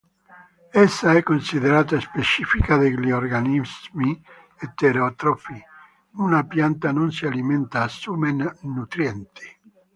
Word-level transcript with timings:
Essa 0.73 1.13
è 1.15 1.21
considerata 1.21 1.99
specifica 1.99 2.75
degli 2.75 3.11
organismi 3.11 4.19
eterotrofi: 4.57 5.61
una 6.13 6.43
pianta 6.43 6.91
non 6.91 7.11
si 7.11 7.27
alimenta, 7.27 7.83
assume 7.83 8.35
nutrienti. 8.61 9.59